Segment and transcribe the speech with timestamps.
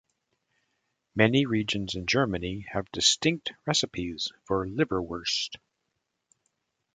[1.13, 5.57] Many regions in Germany have distinct recipes for liverwurst.